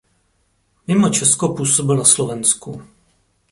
Mimo 0.87 1.09
Česko 1.09 1.53
působil 1.53 1.97
na 1.97 2.03
Slovensku. 2.03 2.81